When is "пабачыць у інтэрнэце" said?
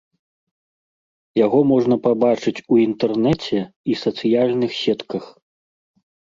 2.07-3.57